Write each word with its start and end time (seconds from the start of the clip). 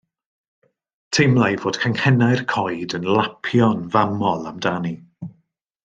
Teimlai 1.17 1.49
fod 1.65 1.77
canghennau'r 1.83 2.43
coed 2.55 2.97
yn 3.01 3.07
lapio'n 3.19 3.87
famol 3.99 4.51
amdani. 4.55 4.97